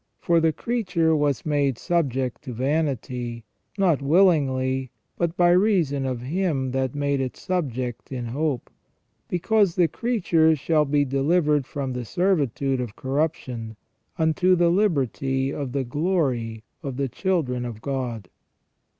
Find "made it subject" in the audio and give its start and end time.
6.95-8.11